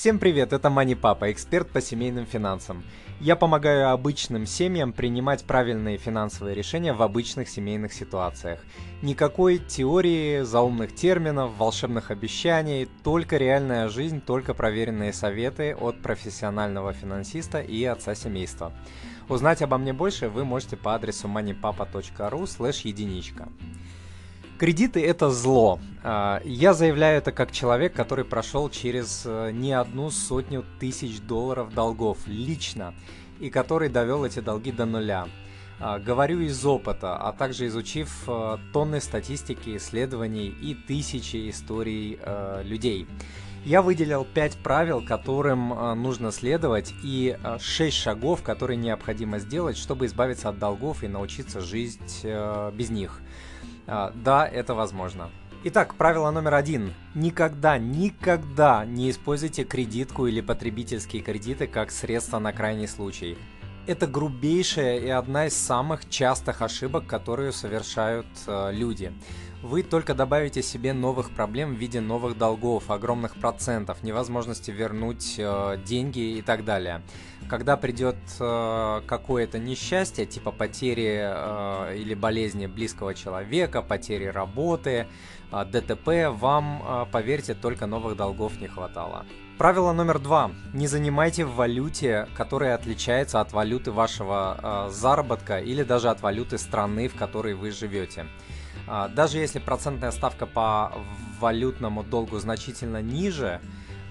Всем 0.00 0.20
привет, 0.20 0.52
это 0.52 0.70
Мани 0.70 0.94
Папа, 0.94 1.32
эксперт 1.32 1.70
по 1.70 1.80
семейным 1.80 2.24
финансам. 2.24 2.84
Я 3.18 3.34
помогаю 3.34 3.90
обычным 3.90 4.46
семьям 4.46 4.92
принимать 4.92 5.42
правильные 5.42 5.98
финансовые 5.98 6.54
решения 6.54 6.92
в 6.92 7.02
обычных 7.02 7.48
семейных 7.48 7.92
ситуациях. 7.92 8.60
Никакой 9.02 9.58
теории, 9.58 10.42
заумных 10.42 10.94
терминов, 10.94 11.50
волшебных 11.58 12.12
обещаний, 12.12 12.88
только 13.02 13.38
реальная 13.38 13.88
жизнь, 13.88 14.20
только 14.20 14.54
проверенные 14.54 15.12
советы 15.12 15.74
от 15.74 16.00
профессионального 16.00 16.92
финансиста 16.92 17.60
и 17.60 17.82
отца 17.82 18.14
семейства. 18.14 18.72
Узнать 19.28 19.62
обо 19.62 19.78
мне 19.78 19.92
больше 19.92 20.28
вы 20.28 20.44
можете 20.44 20.76
по 20.76 20.94
адресу 20.94 21.26
moneypapa.ru 21.26 22.86
единичка. 22.86 23.48
Кредиты 24.58 25.06
это 25.06 25.30
зло. 25.30 25.78
А, 26.02 26.42
я 26.44 26.74
заявляю 26.74 27.18
это 27.18 27.30
как 27.30 27.52
человек, 27.52 27.92
который 27.92 28.24
прошел 28.24 28.68
через 28.68 29.22
э, 29.24 29.52
не 29.52 29.72
одну 29.72 30.10
сотню 30.10 30.64
тысяч 30.80 31.20
долларов 31.20 31.72
долгов 31.72 32.18
лично 32.26 32.92
и 33.38 33.50
который 33.50 33.88
довел 33.88 34.24
эти 34.24 34.40
долги 34.40 34.72
до 34.72 34.84
нуля. 34.84 35.28
А, 35.78 36.00
говорю 36.00 36.40
из 36.40 36.66
опыта, 36.66 37.16
а 37.16 37.32
также 37.32 37.68
изучив 37.68 38.24
э, 38.26 38.56
тонны 38.72 39.00
статистики, 39.00 39.76
исследований 39.76 40.48
и 40.48 40.74
тысячи 40.74 41.48
историй 41.48 42.18
э, 42.20 42.62
людей. 42.64 43.06
Я 43.64 43.80
выделил 43.80 44.24
5 44.24 44.56
правил, 44.56 45.04
которым 45.04 45.68
нужно 46.00 46.32
следовать, 46.32 46.94
и 47.04 47.36
6 47.60 47.96
шагов, 47.96 48.42
которые 48.42 48.76
необходимо 48.76 49.40
сделать, 49.40 49.76
чтобы 49.76 50.06
избавиться 50.06 50.48
от 50.48 50.58
долгов 50.58 51.04
и 51.04 51.08
научиться 51.08 51.60
жить 51.60 52.24
без 52.24 52.90
них. 52.90 53.20
А, 53.88 54.12
да, 54.14 54.46
это 54.46 54.74
возможно. 54.74 55.30
Итак, 55.64 55.94
правило 55.94 56.30
номер 56.30 56.54
один. 56.54 56.94
Никогда, 57.14 57.78
никогда 57.78 58.84
не 58.84 59.10
используйте 59.10 59.64
кредитку 59.64 60.26
или 60.26 60.40
потребительские 60.40 61.22
кредиты 61.22 61.66
как 61.66 61.90
средство 61.90 62.38
на 62.38 62.52
крайний 62.52 62.86
случай. 62.86 63.36
Это 63.86 64.06
грубейшая 64.06 64.98
и 64.98 65.08
одна 65.08 65.46
из 65.46 65.56
самых 65.56 66.08
частых 66.10 66.60
ошибок, 66.60 67.06
которые 67.06 67.52
совершают 67.52 68.26
э, 68.46 68.70
люди. 68.72 69.12
Вы 69.62 69.82
только 69.82 70.14
добавите 70.14 70.62
себе 70.62 70.92
новых 70.92 71.30
проблем 71.30 71.74
в 71.74 71.78
виде 71.78 72.00
новых 72.00 72.38
долгов, 72.38 72.90
огромных 72.90 73.34
процентов, 73.36 74.02
невозможности 74.02 74.70
вернуть 74.70 75.34
э, 75.38 75.78
деньги 75.84 76.38
и 76.38 76.42
так 76.42 76.64
далее 76.64 77.02
когда 77.48 77.76
придет 77.76 78.16
э, 78.38 79.02
какое-то 79.06 79.58
несчастье, 79.58 80.26
типа 80.26 80.52
потери 80.52 81.18
э, 81.20 81.96
или 81.96 82.14
болезни 82.14 82.66
близкого 82.66 83.14
человека, 83.14 83.82
потери 83.82 84.26
работы, 84.26 85.06
э, 85.50 85.64
ДТП, 85.64 86.28
вам, 86.30 86.82
э, 86.86 87.06
поверьте, 87.10 87.54
только 87.54 87.86
новых 87.86 88.16
долгов 88.16 88.60
не 88.60 88.68
хватало. 88.68 89.24
Правило 89.56 89.92
номер 89.92 90.18
два. 90.20 90.52
Не 90.72 90.86
занимайте 90.86 91.44
в 91.44 91.54
валюте, 91.54 92.28
которая 92.36 92.74
отличается 92.74 93.40
от 93.40 93.52
валюты 93.52 93.90
вашего 93.90 94.88
э, 94.88 94.92
заработка 94.92 95.58
или 95.58 95.82
даже 95.82 96.10
от 96.10 96.22
валюты 96.22 96.58
страны, 96.58 97.08
в 97.08 97.14
которой 97.14 97.54
вы 97.54 97.70
живете. 97.70 98.26
Э, 98.88 99.08
даже 99.14 99.38
если 99.38 99.58
процентная 99.58 100.10
ставка 100.10 100.46
по 100.46 100.92
валютному 101.40 102.02
долгу 102.02 102.38
значительно 102.38 103.02
ниже, 103.02 103.60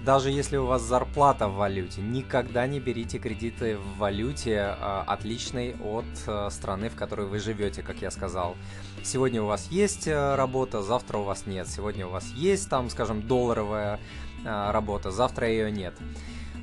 даже 0.07 0.31
если 0.31 0.55
у 0.55 0.65
вас 0.65 0.83
зарплата 0.83 1.49
в 1.49 1.55
валюте, 1.55 2.01
никогда 2.01 2.65
не 2.65 2.79
берите 2.79 3.19
кредиты 3.19 3.77
в 3.77 3.97
валюте, 3.97 4.77
э, 4.79 5.03
отличной 5.05 5.75
от 5.83 6.05
э, 6.27 6.49
страны, 6.49 6.87
в 6.89 6.95
которой 6.95 7.27
вы 7.27 7.39
живете, 7.39 7.81
как 7.81 8.01
я 8.01 8.09
сказал. 8.09 8.55
Сегодня 9.03 9.41
у 9.41 9.47
вас 9.47 9.67
есть 9.69 10.07
э, 10.07 10.35
работа, 10.35 10.81
завтра 10.81 11.17
у 11.17 11.23
вас 11.23 11.45
нет. 11.45 11.67
Сегодня 11.67 12.07
у 12.07 12.09
вас 12.09 12.25
есть, 12.35 12.69
там, 12.69 12.89
скажем, 12.89 13.21
долларовая 13.21 13.99
работа, 14.45 15.11
завтра 15.11 15.49
ее 15.49 15.71
нет. 15.71 15.93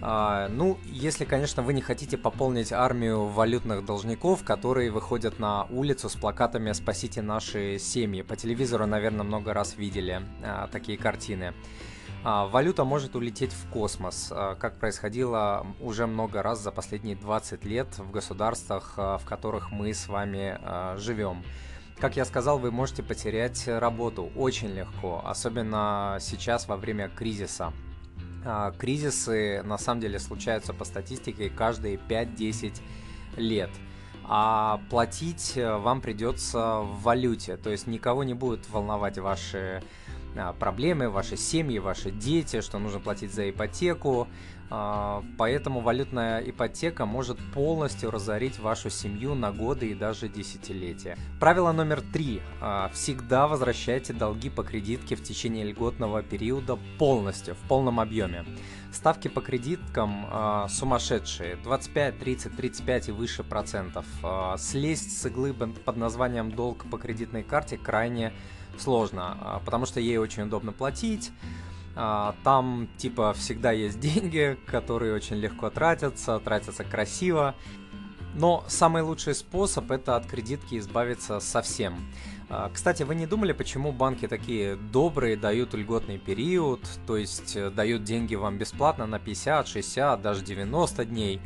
Ну, 0.00 0.78
если, 0.84 1.24
конечно, 1.24 1.62
вы 1.62 1.72
не 1.72 1.80
хотите 1.80 2.18
пополнить 2.18 2.72
армию 2.72 3.26
валютных 3.26 3.84
должников, 3.84 4.44
которые 4.44 4.90
выходят 4.90 5.38
на 5.38 5.64
улицу 5.64 6.08
с 6.08 6.14
плакатами 6.14 6.72
«Спасите 6.72 7.22
наши 7.22 7.78
семьи». 7.78 8.22
По 8.22 8.36
телевизору, 8.36 8.86
наверное, 8.86 9.24
много 9.24 9.54
раз 9.54 9.76
видели 9.76 10.22
такие 10.70 10.98
картины. 10.98 11.54
А, 12.26 12.46
валюта 12.46 12.84
может 12.84 13.16
улететь 13.16 13.52
в 13.52 13.68
космос, 13.68 14.28
а, 14.30 14.54
как 14.54 14.78
происходило 14.78 15.66
уже 15.78 16.06
много 16.06 16.42
раз 16.42 16.58
за 16.58 16.72
последние 16.72 17.16
20 17.16 17.66
лет 17.66 17.98
в 17.98 18.10
государствах, 18.10 18.94
а, 18.96 19.18
в 19.18 19.26
которых 19.26 19.70
мы 19.70 19.92
с 19.92 20.08
вами 20.08 20.58
живем. 20.98 21.44
Как 21.98 22.16
я 22.16 22.24
сказал, 22.24 22.58
вы 22.58 22.70
можете 22.70 23.02
потерять 23.02 23.68
работу 23.68 24.30
очень 24.36 24.68
легко, 24.68 25.22
особенно 25.24 26.16
сейчас 26.18 26.66
во 26.66 26.76
время 26.76 27.08
кризиса. 27.10 27.72
Кризисы 28.78 29.62
на 29.62 29.78
самом 29.78 30.00
деле 30.00 30.18
случаются 30.18 30.72
по 30.72 30.84
статистике 30.84 31.48
каждые 31.50 31.96
5-10 31.96 32.80
лет 33.36 33.70
а 34.26 34.80
платить 34.88 35.52
э, 35.56 35.76
вам 35.76 36.00
придется 36.00 36.80
в 36.80 37.02
валюте. 37.02 37.56
То 37.56 37.70
есть 37.70 37.86
никого 37.86 38.24
не 38.24 38.34
будет 38.34 38.68
волновать 38.70 39.18
ваши 39.18 39.82
а, 39.82 39.82
проблемы, 40.58 41.08
ваши 41.08 41.36
семьи, 41.36 41.78
ваши 41.78 42.10
дети, 42.10 42.60
что 42.60 42.78
нужно 42.78 43.00
платить 43.00 43.32
за 43.32 43.50
ипотеку. 43.50 44.28
А, 44.70 45.22
поэтому 45.36 45.80
валютная 45.80 46.40
ипотека 46.40 47.06
может 47.06 47.38
полностью 47.52 48.10
разорить 48.10 48.58
вашу 48.58 48.90
семью 48.90 49.34
на 49.34 49.52
годы 49.52 49.90
и 49.90 49.94
даже 49.94 50.28
десятилетия. 50.28 51.16
Правило 51.38 51.72
номер 51.72 52.00
три. 52.00 52.40
А, 52.60 52.90
всегда 52.92 53.46
возвращайте 53.46 54.12
долги 54.12 54.50
по 54.50 54.62
кредитке 54.62 55.16
в 55.16 55.22
течение 55.22 55.64
льготного 55.64 56.22
периода 56.22 56.78
полностью, 56.98 57.54
в 57.54 57.68
полном 57.68 58.00
объеме. 58.00 58.44
Ставки 58.92 59.26
по 59.26 59.40
кредиткам 59.40 60.68
сумасшедшие, 60.68 61.56
25, 61.56 62.18
30, 62.18 62.56
35 62.56 63.08
и 63.08 63.12
выше 63.12 63.42
процентов. 63.42 64.06
Э, 64.22 64.54
слезть 64.56 65.20
с 65.20 65.26
иглы 65.26 65.52
под 65.52 65.96
названием 65.96 66.52
долг 66.52 66.84
по 66.88 66.96
кредитной 66.96 67.42
карте 67.42 67.76
крайне 67.76 68.32
сложно, 68.80 69.36
а, 69.40 69.62
потому 69.64 69.86
что 69.86 70.00
ей 70.00 70.18
очень 70.18 70.44
удобно 70.44 70.72
платить. 70.72 71.30
А, 71.96 72.34
там 72.42 72.88
типа 72.96 73.32
всегда 73.34 73.72
есть 73.72 74.00
деньги, 74.00 74.58
которые 74.66 75.14
очень 75.14 75.36
легко 75.36 75.70
тратятся, 75.70 76.38
тратятся 76.40 76.84
красиво. 76.84 77.54
Но 78.34 78.64
самый 78.66 79.02
лучший 79.02 79.34
способ 79.34 79.90
это 79.92 80.16
от 80.16 80.26
кредитки 80.26 80.76
избавиться 80.78 81.38
совсем. 81.38 81.94
А, 82.48 82.70
кстати, 82.72 83.02
вы 83.04 83.14
не 83.14 83.26
думали, 83.26 83.52
почему 83.52 83.92
банки 83.92 84.26
такие 84.26 84.76
добрые, 84.76 85.36
дают 85.36 85.74
льготный 85.74 86.18
период, 86.18 86.80
то 87.06 87.16
есть 87.16 87.56
э, 87.56 87.70
дают 87.70 88.04
деньги 88.04 88.34
вам 88.34 88.58
бесплатно 88.58 89.06
на 89.06 89.18
50, 89.18 89.68
60, 89.68 90.20
даже 90.20 90.44
90 90.44 91.04
дней? 91.04 91.40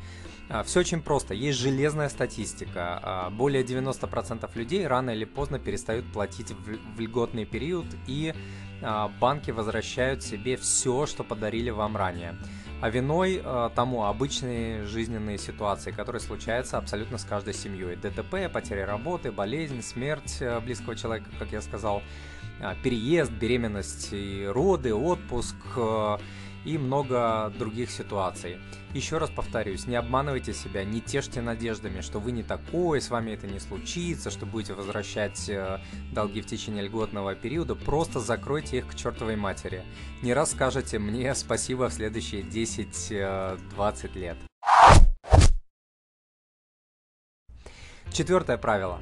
А, 0.50 0.62
Все 0.62 0.80
очень 0.80 1.02
просто. 1.02 1.34
Есть 1.34 1.58
железная 1.58 2.08
статистика. 2.08 3.00
А, 3.02 3.30
более 3.30 3.62
90% 3.62 4.50
людей 4.54 4.86
рано 4.86 5.10
или 5.10 5.24
поздно 5.24 5.58
перестают 5.58 6.10
платить 6.12 6.52
в 6.52 7.00
льготный 7.00 7.44
период, 7.44 7.86
и 8.06 8.34
а, 8.82 9.08
банки 9.20 9.50
возвращают 9.50 10.22
себе 10.22 10.56
все, 10.56 11.06
что 11.06 11.24
подарили 11.24 11.70
вам 11.70 11.96
ранее. 11.96 12.36
А 12.80 12.90
виной 12.90 13.42
тому 13.74 14.04
обычные 14.04 14.84
жизненные 14.84 15.36
ситуации, 15.36 15.90
которые 15.90 16.20
случаются 16.20 16.78
абсолютно 16.78 17.18
с 17.18 17.24
каждой 17.24 17.52
семьей. 17.52 17.96
ДТП, 17.96 18.48
потеря 18.52 18.86
работы, 18.86 19.32
болезнь, 19.32 19.82
смерть 19.82 20.40
близкого 20.62 20.94
человека, 20.94 21.28
как 21.40 21.50
я 21.50 21.60
сказал, 21.60 22.04
переезд, 22.84 23.32
беременность 23.32 24.10
и 24.12 24.46
роды, 24.46 24.94
отпуск, 24.94 25.56
и 26.68 26.76
много 26.76 27.50
других 27.58 27.90
ситуаций. 27.90 28.58
Еще 28.92 29.16
раз 29.16 29.30
повторюсь, 29.30 29.86
не 29.86 29.96
обманывайте 29.96 30.52
себя, 30.52 30.84
не 30.84 31.00
тешьте 31.00 31.40
надеждами, 31.40 32.02
что 32.02 32.18
вы 32.20 32.30
не 32.30 32.42
такой, 32.42 33.00
с 33.00 33.08
вами 33.08 33.30
это 33.30 33.46
не 33.46 33.58
случится, 33.58 34.30
что 34.30 34.44
будете 34.44 34.74
возвращать 34.74 35.48
э, 35.48 35.80
долги 36.12 36.42
в 36.42 36.46
течение 36.46 36.82
льготного 36.84 37.34
периода, 37.34 37.74
просто 37.74 38.20
закройте 38.20 38.78
их 38.78 38.88
к 38.88 38.94
чертовой 38.94 39.36
матери. 39.36 39.82
Не 40.22 40.34
раз 40.34 40.50
скажете 40.50 40.98
мне 40.98 41.34
спасибо 41.34 41.88
в 41.88 41.94
следующие 41.94 42.42
10-20 42.42 43.60
э, 44.14 44.18
лет. 44.18 44.36
Четвертое 48.12 48.58
правило. 48.58 49.00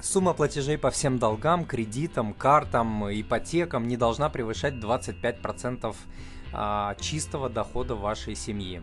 Сумма 0.00 0.34
платежей 0.34 0.76
по 0.76 0.90
всем 0.90 1.18
долгам, 1.18 1.64
кредитам, 1.64 2.34
картам, 2.34 3.10
ипотекам 3.10 3.88
не 3.88 3.96
должна 3.96 4.28
превышать 4.28 4.74
25% 4.74 5.96
а, 6.54 6.94
чистого 7.00 7.48
дохода 7.48 7.94
вашей 7.94 8.34
семьи. 8.34 8.82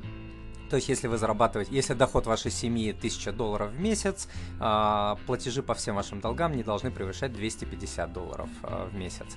То 0.72 0.78
есть, 0.78 0.88
если 0.88 1.10
вы 1.10 1.18
зарабатываете, 1.18 1.76
если 1.76 1.94
доход 1.94 2.28
вашей 2.28 2.50
семьи 2.50 2.92
1000 2.92 3.34
долларов 3.34 3.72
в 3.72 3.80
месяц, 3.82 4.30
а, 4.58 5.18
платежи 5.28 5.62
по 5.62 5.74
всем 5.74 5.96
вашим 5.96 6.22
долгам 6.22 6.56
не 6.56 6.64
должны 6.64 6.92
превышать 6.92 7.34
250 7.34 8.14
долларов 8.14 8.48
а, 8.64 8.88
в 8.88 8.96
месяц. 8.96 9.36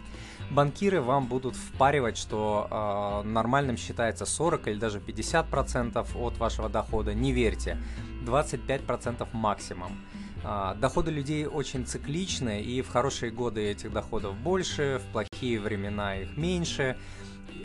Банкиры 0.53 1.01
вам 1.01 1.27
будут 1.27 1.57
впаривать, 1.57 2.17
что 2.17 2.69
а, 2.71 3.23
нормальным 3.25 3.77
считается 3.77 4.27
40 4.27 4.69
или 4.69 4.79
даже 4.79 5.01
50% 5.01 6.07
от 6.15 6.39
вашего 6.39 6.69
дохода. 6.69 7.15
Не 7.15 7.33
верьте, 7.33 7.79
25% 8.25 9.27
максимум. 9.33 9.99
Доходы 10.77 11.11
людей 11.11 11.47
очень 11.47 11.87
цикличны, 11.87 12.63
и 12.63 12.83
в 12.83 12.89
хорошие 12.91 13.33
годы 13.33 13.63
этих 13.63 13.91
доходов 13.91 14.37
больше, 14.37 15.01
в 15.03 15.11
плохие 15.13 15.59
времена 15.59 16.17
их 16.17 16.37
меньше. 16.37 16.99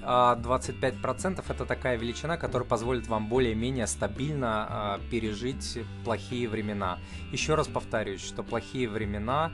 А 0.03 0.35
25% 0.35 1.43
это 1.47 1.65
такая 1.65 1.97
величина, 1.97 2.37
которая 2.37 2.67
позволит 2.67 3.07
вам 3.07 3.27
более-менее 3.27 3.87
стабильно 3.87 4.67
а, 4.69 4.99
пережить 5.11 5.79
плохие 6.03 6.47
времена. 6.47 6.99
Еще 7.31 7.55
раз 7.55 7.67
повторюсь, 7.67 8.21
что 8.21 8.43
плохие 8.43 8.89
времена 8.89 9.51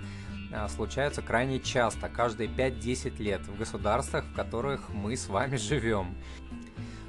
а, 0.54 0.68
случаются 0.70 1.22
крайне 1.22 1.60
часто, 1.60 2.10
каждые 2.10 2.50
5-10 2.50 3.22
лет 3.22 3.42
в 3.42 3.58
государствах, 3.58 4.26
в 4.26 4.34
которых 4.34 4.90
мы 4.90 5.18
с 5.18 5.28
вами 5.28 5.58
живем. 5.58 6.16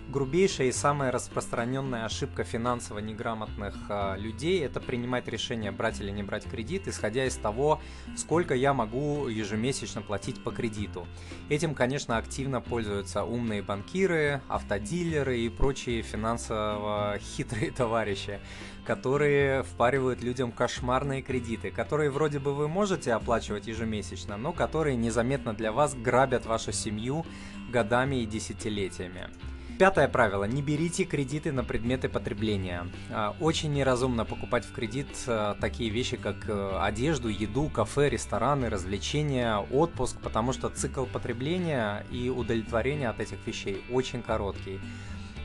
Грубейшая 0.08 0.69
и 0.69 0.73
самая 0.73 1.11
распространенная 1.11 2.05
ошибка 2.05 2.44
финансово 2.44 3.00
неграмотных 3.00 3.75
э, 3.88 4.17
людей 4.19 4.64
это 4.64 4.81
принимать 4.81 5.26
решение 5.26 5.73
брать 5.73 6.00
или 6.00 6.12
не 6.12 6.23
брать 6.23 6.44
кредит, 6.44 6.87
исходя 6.87 7.25
из 7.26 7.35
того, 7.35 7.81
сколько 8.17 8.55
я 8.55 8.73
могу 8.73 9.26
ежемесячно 9.26 10.03
платить 10.03 10.41
по 10.44 10.53
кредиту. 10.53 11.08
Этим, 11.49 11.75
конечно, 11.75 12.19
активно 12.19 12.61
пользуются 12.61 13.25
умные 13.25 13.62
банкиры, 13.62 14.43
автодилеры 14.49 15.41
и 15.41 15.49
прочие 15.49 16.03
финансово 16.03 17.19
хитрые 17.20 17.70
товарищи, 17.76 18.38
которые 18.85 19.64
впаривают 19.64 20.23
людям 20.23 20.53
кошмарные 20.53 21.20
кредиты, 21.20 21.73
которые 21.73 22.11
вроде 22.11 22.38
бы 22.38 22.55
вы 22.55 22.69
можете 22.69 23.12
оплачивать 23.12 23.67
ежемесячно, 23.67 24.37
но 24.37 24.53
которые 24.53 24.94
незаметно 24.94 25.53
для 25.53 25.73
вас 25.73 25.97
грабят 25.97 26.47
вашу 26.47 26.70
семью 26.70 27.26
годами 27.73 28.23
и 28.23 28.26
десятилетиями. 28.26 29.29
Пятое 29.78 30.08
правило. 30.08 30.44
Не 30.44 30.62
берите 30.62 31.05
кредиты 31.05 31.52
на 31.52 31.62
предметы 31.62 32.08
потребления. 32.08 32.87
А, 33.11 33.37
очень 33.40 33.75
неразумно 33.75 34.25
покупать 34.25 34.64
в 34.64 34.73
кредит 34.73 35.08
а, 35.26 35.55
такие 35.61 35.90
вещи, 35.90 36.17
как 36.17 36.49
э, 36.49 36.78
одежду, 36.81 37.28
еду, 37.28 37.69
кафе, 37.69 38.08
рестораны, 38.08 38.70
развлечения, 38.70 39.58
отпуск, 39.58 40.17
потому 40.23 40.55
что 40.55 40.70
цикл 40.70 41.05
потребления 41.05 42.06
и 42.11 42.31
удовлетворения 42.31 43.11
от 43.11 43.20
этих 43.20 43.46
вещей 43.46 43.84
очень 43.90 44.23
короткий. 44.23 44.81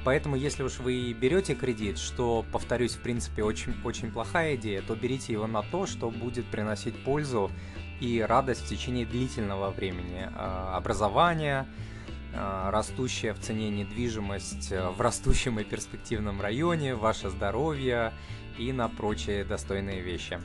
Поэтому, 0.05 0.37
если 0.37 0.63
уж 0.63 0.79
вы 0.79 1.11
берете 1.11 1.53
кредит, 1.53 1.97
что, 1.97 2.45
повторюсь, 2.53 2.93
в 2.93 3.01
принципе, 3.01 3.43
очень, 3.43 3.75
очень 3.83 4.11
плохая 4.11 4.55
идея, 4.55 4.81
то 4.81 4.95
берите 4.95 5.33
его 5.33 5.45
на 5.45 5.61
то, 5.61 5.85
что 5.85 6.09
будет 6.09 6.45
приносить 6.45 6.95
пользу 7.03 7.51
и 7.99 8.21
радость 8.21 8.63
в 8.65 8.69
течение 8.69 9.05
длительного 9.05 9.71
времени. 9.71 10.29
А, 10.37 10.77
образование, 10.77 11.59
а, 11.59 11.91
растущая 12.33 13.33
в 13.33 13.39
цене 13.39 13.69
недвижимость 13.69 14.71
э, 14.71 14.89
в 14.89 15.01
растущем 15.01 15.59
и 15.59 15.63
перспективном 15.63 16.41
районе, 16.41 16.95
ваше 16.95 17.29
здоровье 17.29 18.13
и 18.57 18.71
на 18.71 18.89
прочие 18.89 19.43
достойные 19.43 20.01
вещи. 20.01 20.39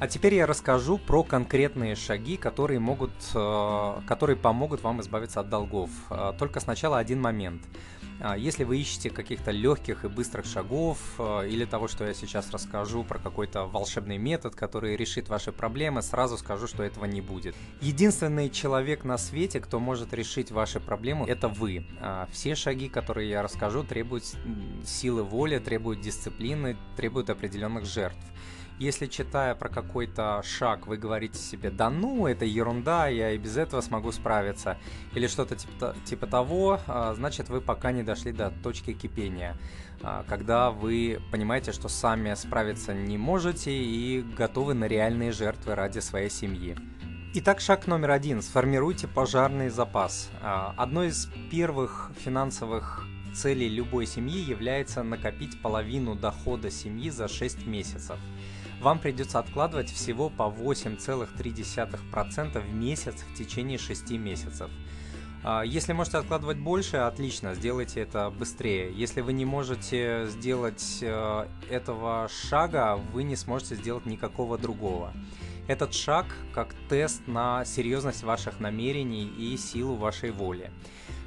А 0.00 0.06
теперь 0.06 0.34
я 0.34 0.46
расскажу 0.46 0.96
про 0.96 1.24
конкретные 1.24 1.96
шаги, 1.96 2.36
которые 2.36 2.78
могут, 2.78 3.12
э, 3.34 4.00
которые 4.06 4.36
помогут 4.36 4.82
вам 4.82 5.00
избавиться 5.00 5.40
от 5.40 5.48
долгов. 5.48 5.90
Э, 6.10 6.32
только 6.38 6.60
сначала 6.60 6.98
один 6.98 7.20
момент. 7.20 7.62
А, 8.20 8.36
если 8.36 8.64
вы 8.64 8.78
ищете 8.78 9.10
каких-то 9.10 9.52
легких 9.52 10.04
и 10.04 10.08
быстрых 10.08 10.44
шагов 10.44 10.98
э, 11.18 11.48
или 11.48 11.64
того, 11.64 11.86
что 11.86 12.04
я 12.04 12.14
сейчас 12.14 12.50
расскажу 12.50 13.04
про 13.04 13.18
какой-то 13.18 13.64
волшебный 13.64 14.18
метод, 14.18 14.56
который 14.56 14.96
решит 14.96 15.28
ваши 15.28 15.52
проблемы, 15.52 16.02
сразу 16.02 16.36
скажу, 16.36 16.66
что 16.66 16.82
этого 16.82 17.04
не 17.04 17.20
будет. 17.20 17.54
Единственный 17.80 18.50
человек 18.50 19.04
на 19.04 19.18
свете, 19.18 19.60
кто 19.60 19.78
может 19.78 20.12
решить 20.12 20.50
ваши 20.50 20.80
проблемы, 20.80 21.26
это 21.26 21.48
вы. 21.48 21.86
А, 22.00 22.28
все 22.32 22.56
шаги, 22.56 22.88
которые 22.88 23.30
я 23.30 23.42
расскажу, 23.42 23.84
требуют 23.84 24.24
силы 24.84 25.22
воли, 25.22 25.58
требуют 25.58 26.00
дисциплины, 26.00 26.76
требуют 26.96 27.30
определенных 27.30 27.84
жертв. 27.84 28.18
Если 28.78 29.06
читая 29.06 29.56
про 29.56 29.68
какой-то 29.68 30.40
шаг, 30.44 30.86
вы 30.86 30.98
говорите 30.98 31.36
себе, 31.36 31.70
да 31.70 31.90
ну, 31.90 32.28
это 32.28 32.44
ерунда, 32.44 33.08
я 33.08 33.32
и 33.32 33.38
без 33.38 33.56
этого 33.56 33.80
смогу 33.80 34.12
справиться, 34.12 34.78
или 35.14 35.26
что-то 35.26 35.56
типа, 35.56 35.96
типа 36.04 36.28
того, 36.28 36.78
а, 36.86 37.12
значит 37.14 37.48
вы 37.48 37.60
пока 37.60 37.90
не 37.90 38.04
дошли 38.04 38.30
до 38.30 38.52
точки 38.62 38.92
кипения, 38.92 39.56
а, 40.00 40.24
когда 40.28 40.70
вы 40.70 41.20
понимаете, 41.32 41.72
что 41.72 41.88
сами 41.88 42.32
справиться 42.34 42.94
не 42.94 43.18
можете 43.18 43.72
и 43.72 44.22
готовы 44.22 44.74
на 44.74 44.84
реальные 44.84 45.32
жертвы 45.32 45.74
ради 45.74 45.98
своей 45.98 46.30
семьи. 46.30 46.76
Итак, 47.34 47.60
шаг 47.60 47.88
номер 47.88 48.12
один. 48.12 48.42
Сформируйте 48.42 49.08
пожарный 49.08 49.70
запас. 49.70 50.30
А, 50.40 50.72
одной 50.76 51.08
из 51.08 51.28
первых 51.50 52.12
финансовых 52.24 53.04
целей 53.34 53.68
любой 53.68 54.06
семьи 54.06 54.38
является 54.38 55.02
накопить 55.02 55.60
половину 55.60 56.14
дохода 56.14 56.70
семьи 56.70 57.10
за 57.10 57.26
6 57.26 57.66
месяцев 57.66 58.18
вам 58.80 58.98
придется 58.98 59.38
откладывать 59.38 59.90
всего 59.90 60.30
по 60.30 60.44
8,3% 60.44 62.60
в 62.60 62.74
месяц 62.74 63.22
в 63.22 63.34
течение 63.36 63.78
6 63.78 64.10
месяцев. 64.12 64.70
А, 65.44 65.62
если 65.62 65.92
можете 65.92 66.18
откладывать 66.18 66.58
больше, 66.58 66.98
отлично, 66.98 67.54
сделайте 67.54 68.00
это 68.00 68.30
быстрее. 68.30 68.92
Если 68.92 69.20
вы 69.20 69.32
не 69.32 69.44
можете 69.44 70.26
сделать 70.26 70.98
э, 71.00 71.46
этого 71.70 72.28
шага, 72.28 72.96
вы 73.12 73.22
не 73.22 73.36
сможете 73.36 73.76
сделать 73.76 74.06
никакого 74.06 74.58
другого. 74.58 75.12
Этот 75.68 75.94
шаг 75.94 76.26
как 76.54 76.74
тест 76.88 77.26
на 77.26 77.64
серьезность 77.64 78.22
ваших 78.22 78.58
намерений 78.58 79.26
и 79.26 79.56
силу 79.56 79.96
вашей 79.96 80.30
воли. 80.30 80.70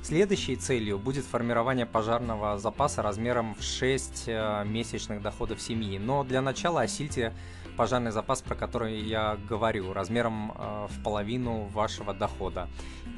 Следующей 0.04 0.56
целью 0.56 0.98
будет 0.98 1.26
формирование 1.26 1.86
пожарного 1.86 2.58
запаса 2.58 3.04
размером 3.04 3.54
в 3.54 3.62
6 3.62 4.24
э, 4.28 4.64
месячных 4.66 5.22
доходов 5.22 5.62
семьи. 5.62 6.00
Но 6.00 6.24
для 6.24 6.42
начала 6.42 6.82
осильте 6.82 7.36
пожарный 7.78 8.12
запас, 8.12 8.42
про 8.42 8.56
который 8.56 9.00
я 9.00 9.38
говорю, 9.48 9.94
размером 9.94 10.52
э, 10.52 10.88
в 10.90 11.04
половину 11.04 11.66
вашего 11.68 12.16
дохода. 12.16 12.68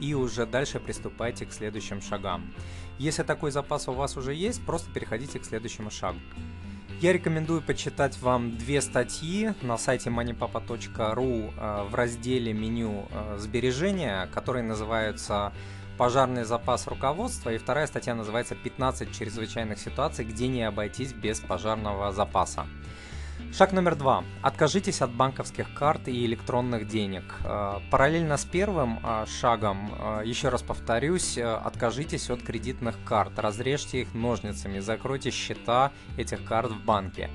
И 0.01 0.13
уже 0.13 0.45
дальше 0.45 0.81
приступайте 0.81 1.45
к 1.45 1.53
следующим 1.53 2.01
шагам. 2.01 2.53
Если 2.99 3.23
такой 3.23 3.51
запас 3.51 3.87
у 3.87 3.93
вас 3.93 4.17
уже 4.17 4.33
есть, 4.33 4.63
просто 4.65 4.91
переходите 4.91 5.39
к 5.39 5.45
следующему 5.45 5.89
шагу. 5.89 6.19
Я 6.99 7.13
рекомендую 7.13 7.61
почитать 7.61 8.21
вам 8.21 8.57
две 8.57 8.81
статьи 8.81 9.53
на 9.61 9.77
сайте 9.77 10.09
moneypapa.ru 10.09 11.53
э, 11.57 11.83
в 11.89 11.95
разделе 11.95 12.51
меню 12.51 13.07
сбережения, 13.37 14.27
которые 14.33 14.63
называются 14.63 15.53
пожарный 15.97 16.43
запас 16.43 16.87
руководства, 16.87 17.51
и 17.51 17.57
вторая 17.57 17.87
статья 17.87 18.15
называется 18.15 18.55
«15 18.55 19.13
чрезвычайных 19.17 19.79
ситуаций, 19.79 20.25
где 20.25 20.47
не 20.47 20.63
обойтись 20.63 21.13
без 21.13 21.39
пожарного 21.39 22.11
запаса». 22.11 22.65
Шаг 23.51 23.71
номер 23.71 23.95
два. 23.95 24.23
Откажитесь 24.41 25.01
от 25.03 25.11
банковских 25.11 25.71
карт 25.75 26.07
и 26.07 26.25
электронных 26.25 26.87
денег. 26.87 27.23
Э, 27.43 27.79
параллельно 27.91 28.37
с 28.37 28.45
первым 28.45 28.99
э, 29.03 29.25
шагом, 29.27 29.93
э, 29.93 30.21
еще 30.25 30.49
раз 30.49 30.63
повторюсь, 30.63 31.37
откажитесь 31.37 32.31
от 32.31 32.41
кредитных 32.41 32.95
карт, 33.05 33.37
разрежьте 33.37 34.01
их 34.01 34.15
ножницами, 34.15 34.79
закройте 34.79 35.29
счета 35.29 35.91
этих 36.17 36.43
карт 36.45 36.71
в 36.71 36.83
банке. 36.83 37.29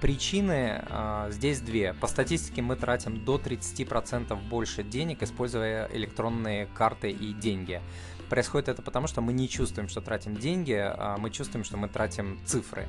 Причины 0.00 0.84
здесь 1.30 1.60
две. 1.60 1.92
По 1.94 2.06
статистике 2.06 2.62
мы 2.62 2.76
тратим 2.76 3.24
до 3.24 3.36
30% 3.36 4.48
больше 4.48 4.82
денег, 4.82 5.22
используя 5.22 5.88
электронные 5.92 6.66
карты 6.66 7.10
и 7.10 7.32
деньги. 7.32 7.80
Происходит 8.28 8.68
это 8.68 8.82
потому, 8.82 9.06
что 9.06 9.20
мы 9.20 9.32
не 9.32 9.48
чувствуем, 9.48 9.88
что 9.88 10.00
тратим 10.00 10.36
деньги, 10.36 10.74
а 10.74 11.16
мы 11.18 11.30
чувствуем, 11.30 11.64
что 11.64 11.76
мы 11.76 11.88
тратим 11.88 12.38
цифры. 12.44 12.88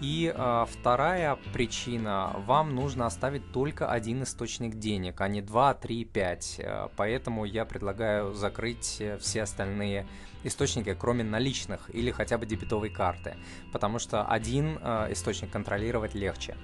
И 0.00 0.32
э, 0.34 0.66
вторая 0.70 1.38
причина, 1.52 2.32
вам 2.46 2.74
нужно 2.74 3.06
оставить 3.06 3.50
только 3.52 3.90
один 3.90 4.22
источник 4.22 4.74
денег, 4.74 5.20
а 5.20 5.28
не 5.28 5.40
2, 5.40 5.74
3, 5.74 6.04
5. 6.04 6.60
Поэтому 6.96 7.44
я 7.44 7.64
предлагаю 7.64 8.34
закрыть 8.34 9.02
все 9.20 9.42
остальные 9.42 10.06
источники, 10.46 10.94
кроме 10.94 11.24
наличных 11.24 11.90
или 11.92 12.10
хотя 12.10 12.38
бы 12.38 12.46
дебетовой 12.46 12.90
карты, 12.90 13.36
потому 13.72 13.98
что 13.98 14.24
один 14.24 14.78
э, 14.80 15.12
источник 15.12 15.50
контролировать 15.50 16.14
легче. 16.14 16.56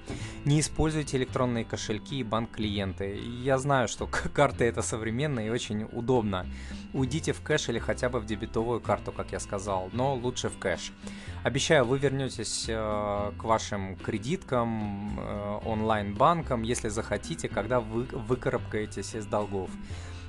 Не 0.45 0.59
используйте 0.59 1.17
электронные 1.17 1.65
кошельки 1.65 2.19
и 2.19 2.23
банк-клиенты. 2.23 3.17
Я 3.17 3.57
знаю, 3.57 3.87
что 3.87 4.07
карты 4.07 4.65
это 4.65 4.81
современно 4.81 5.39
и 5.39 5.49
очень 5.49 5.83
удобно. 5.83 6.45
Уйдите 6.93 7.33
в 7.33 7.41
кэш 7.41 7.69
или 7.69 7.79
хотя 7.79 8.09
бы 8.09 8.19
в 8.19 8.25
дебетовую 8.25 8.79
карту, 8.79 9.11
как 9.11 9.31
я 9.31 9.39
сказал, 9.39 9.89
но 9.93 10.15
лучше 10.15 10.49
в 10.49 10.57
кэш. 10.57 10.91
Обещаю, 11.43 11.85
вы 11.85 11.99
вернетесь 11.99 12.65
э, 12.69 13.22
к 13.31 13.43
вашим 13.43 13.95
кредиткам, 13.95 15.19
э, 15.19 15.59
онлайн-банкам, 15.65 16.63
если 16.63 16.89
захотите, 16.89 17.47
когда 17.47 17.79
вы 17.79 18.03
выкарабкаетесь 18.03 19.15
из 19.15 19.25
долгов. 19.25 19.69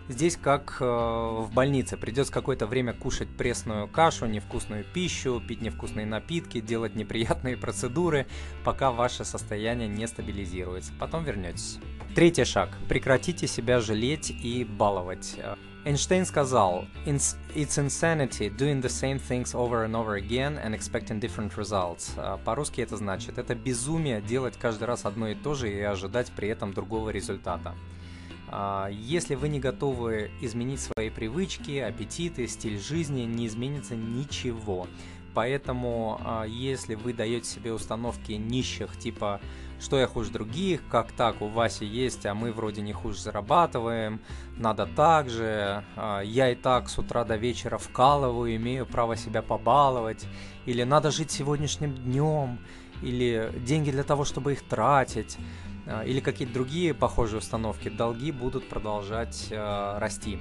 Здесь 0.09 0.37
как 0.37 0.77
э, 0.81 0.85
в 0.85 1.51
больнице, 1.55 1.97
придется 1.97 2.33
какое-то 2.33 2.67
время 2.67 2.93
кушать 2.93 3.29
пресную 3.29 3.89
кашу, 3.89 4.27
невкусную 4.27 4.85
пищу, 4.85 5.43
пить 5.47 5.63
невкусные 5.63 6.05
напитки, 6.05 6.61
делать 6.61 6.95
неприятные 6.95 7.57
процедуры, 7.57 8.27
пока 8.65 8.91
ваше 8.91 9.25
состояние 9.25 9.89
не 9.89 10.07
стабилизируется. 10.07 10.93
Потом 10.99 11.25
вернетесь. 11.25 11.79
Третий 12.15 12.45
шаг. 12.45 12.69
Прекратите 12.89 13.47
себя 13.47 13.81
жалеть 13.81 14.31
и 14.31 14.65
баловать. 14.65 15.39
Эйнштейн 15.85 16.25
сказал, 16.25 16.87
It's 17.05 17.37
insanity 17.55 18.49
doing 18.49 18.81
the 18.81 18.89
same 18.89 19.19
things 19.19 19.55
over 19.55 19.85
and 19.85 19.95
over 19.95 20.15
again 20.15 20.59
and 20.65 20.75
expecting 20.75 21.21
different 21.21 21.55
results. 21.57 22.13
А, 22.17 22.39
по-русски 22.39 22.81
это 22.81 22.97
значит, 22.97 23.37
это 23.37 23.55
безумие 23.55 24.23
делать 24.23 24.55
каждый 24.59 24.85
раз 24.85 25.05
одно 25.05 25.29
и 25.29 25.35
то 25.35 25.55
же 25.55 25.71
и 25.71 25.81
ожидать 25.83 26.33
при 26.35 26.49
этом 26.49 26.73
другого 26.73 27.11
результата. 27.11 27.75
А, 28.49 28.89
если 28.89 29.35
вы 29.35 29.49
не 29.49 29.61
готовы 29.61 30.31
изменить 30.41 30.81
свои 30.81 31.11
привычки, 31.11 31.79
аппетиты, 31.79 32.47
стиль 32.47 32.79
жизни, 32.79 33.23
не 33.23 33.47
изменится 33.47 33.95
ничего. 33.95 34.87
Поэтому, 35.35 36.21
а, 36.25 36.45
если 36.45 36.95
вы 36.95 37.13
даете 37.13 37.49
себе 37.49 37.73
установки 37.73 38.33
нищих, 38.33 38.97
типа 38.99 39.41
что 39.81 39.99
я 39.99 40.07
хуже 40.07 40.31
других, 40.31 40.81
как 40.89 41.13
так, 41.13 41.43
у 41.43 41.49
Васи 41.49 41.85
есть, 41.85 42.25
а 42.27 42.35
мы 42.35 42.53
вроде 42.53 42.81
не 42.81 42.93
хуже 42.93 43.21
зарабатываем, 43.21 44.21
надо 44.57 44.87
так 44.87 45.29
же, 45.29 45.85
а, 45.97 46.21
я 46.21 46.51
и 46.51 46.55
так 46.55 46.89
с 46.89 46.99
утра 46.99 47.25
до 47.25 47.37
вечера 47.37 47.77
вкалываю, 47.77 48.55
имею 48.57 48.87
право 48.87 49.17
себя 49.17 49.43
побаловать, 49.43 50.27
или 50.65 50.85
надо 50.85 51.11
жить 51.11 51.31
сегодняшним 51.31 51.95
днем, 51.95 52.61
или 53.03 53.53
деньги 53.67 53.91
для 53.91 54.05
того, 54.05 54.25
чтобы 54.25 54.53
их 54.53 54.63
тратить, 54.63 55.37
а, 55.87 56.03
или 56.05 56.21
какие-то 56.21 56.55
другие 56.55 56.95
похожие 56.95 57.41
установки, 57.41 57.89
долги 57.89 58.31
будут 58.31 58.69
продолжать 58.69 59.49
расти 59.51 60.39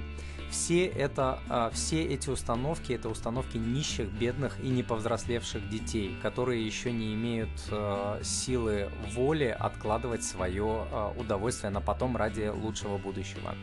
все, 0.50 0.86
это, 0.86 1.38
а, 1.48 1.70
все 1.70 2.02
эти 2.02 2.30
установки 2.30 2.92
это 2.92 3.08
установки 3.08 3.56
нищих, 3.56 4.08
бедных 4.08 4.58
и 4.62 4.68
неповзрослевших 4.68 5.68
детей, 5.68 6.16
которые 6.22 6.64
еще 6.64 6.92
не 6.92 7.14
имеют 7.14 7.50
а, 7.70 8.20
силы 8.22 8.90
воли 9.12 9.56
откладывать 9.58 10.24
свое 10.24 10.86
а, 10.90 11.14
удовольствие 11.18 11.70
на 11.70 11.80
потом 11.80 12.16
ради 12.16 12.48
лучшего 12.48 12.98
будущего. 12.98 13.54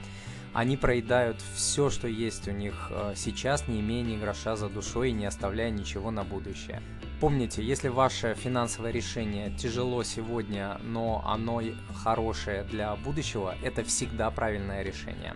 Они 0.54 0.76
проедают 0.76 1.38
все, 1.56 1.90
что 1.90 2.10
есть 2.10 2.50
у 2.50 2.52
них 2.52 2.92
сейчас, 3.16 3.70
не 3.70 3.80
имея 3.80 4.04
ни 4.04 4.18
гроша 4.18 4.58
за 4.58 4.68
душой 4.68 5.12
и 5.12 5.14
не 5.14 5.26
оставляя 5.26 5.70
ничего 5.70 6.12
на 6.12 6.26
будущее. 6.26 6.82
Помните, 7.22 7.64
если 7.64 7.88
ваше 7.88 8.36
финансовое 8.36 8.92
решение 8.92 9.52
тяжело 9.52 10.04
сегодня, 10.04 10.78
но 10.84 11.24
оно 11.26 11.62
хорошее 12.04 12.64
для 12.64 12.96
будущего, 12.96 13.56
это 13.64 13.84
всегда 13.84 14.32
правильное 14.32 14.82
решение. 14.82 15.36